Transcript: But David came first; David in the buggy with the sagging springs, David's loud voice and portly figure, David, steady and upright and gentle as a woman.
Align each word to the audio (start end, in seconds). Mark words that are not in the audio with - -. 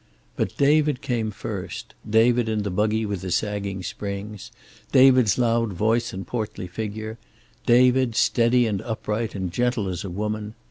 But 0.35 0.57
David 0.57 1.03
came 1.03 1.29
first; 1.29 1.93
David 2.09 2.49
in 2.49 2.63
the 2.63 2.71
buggy 2.71 3.05
with 3.05 3.21
the 3.21 3.29
sagging 3.29 3.83
springs, 3.83 4.51
David's 4.91 5.37
loud 5.37 5.73
voice 5.73 6.11
and 6.11 6.25
portly 6.25 6.65
figure, 6.65 7.19
David, 7.67 8.15
steady 8.15 8.65
and 8.65 8.81
upright 8.81 9.35
and 9.35 9.51
gentle 9.53 9.87
as 9.87 10.03
a 10.03 10.09
woman. 10.09 10.55